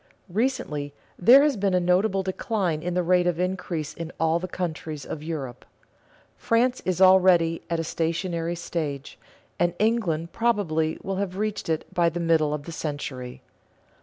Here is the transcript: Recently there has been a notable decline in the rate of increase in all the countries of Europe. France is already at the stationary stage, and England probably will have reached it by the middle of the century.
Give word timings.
Recently 0.29 0.95
there 1.19 1.43
has 1.43 1.55
been 1.55 1.75
a 1.75 1.79
notable 1.79 2.23
decline 2.23 2.81
in 2.81 2.95
the 2.95 3.03
rate 3.03 3.27
of 3.27 3.39
increase 3.39 3.93
in 3.93 4.11
all 4.19 4.39
the 4.39 4.47
countries 4.47 5.05
of 5.05 5.21
Europe. 5.21 5.63
France 6.35 6.81
is 6.85 6.99
already 7.01 7.61
at 7.69 7.77
the 7.77 7.83
stationary 7.83 8.55
stage, 8.55 9.19
and 9.59 9.75
England 9.77 10.33
probably 10.33 10.97
will 11.03 11.17
have 11.17 11.37
reached 11.37 11.69
it 11.69 11.85
by 11.93 12.09
the 12.09 12.19
middle 12.19 12.51
of 12.51 12.63
the 12.63 12.71
century. 12.71 13.43